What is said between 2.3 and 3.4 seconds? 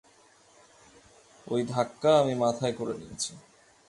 মাথায় করে নিয়েছি।